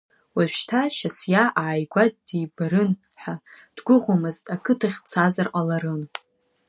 Уажәшьҭа 0.35 0.81
Шьасиа 0.95 1.43
ааигәа 1.61 2.03
дибарын 2.25 2.91
ҳәа 3.21 3.33
дгәыӷуамызт, 3.75 4.45
ақыҭахь 4.55 4.99
дцазар 5.03 5.47
ҟаларын. 5.53 6.03